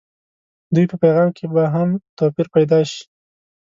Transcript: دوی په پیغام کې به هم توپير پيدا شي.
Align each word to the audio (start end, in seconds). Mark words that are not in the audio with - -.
دوی 0.73 0.85
په 0.91 0.95
پیغام 1.03 1.29
کې 1.37 1.45
به 1.53 1.63
هم 1.73 1.89
توپير 2.17 2.47
پيدا 2.55 2.79
شي. 2.91 3.01